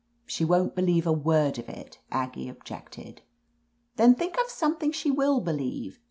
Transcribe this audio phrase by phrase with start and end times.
[0.25, 3.21] "She won't believe a word of it," Aggie objected.
[3.97, 5.99] "Then think up something she will believe.